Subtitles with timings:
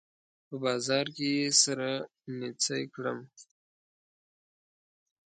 [0.47, 1.89] په بازار کې يې سره
[2.39, 3.19] نيڅۍ کړم